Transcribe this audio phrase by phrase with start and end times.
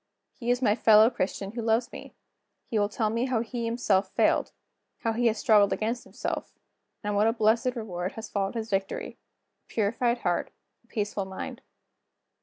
[0.33, 2.15] He is my fellow Christian who loves me.
[2.71, 4.51] He will tell me how he has himself failed;
[5.01, 6.55] how he has struggled against himself;
[7.03, 9.19] and what a blessed reward has followed his victory
[9.63, 10.49] a purified heart,
[10.83, 11.61] a peaceful mind."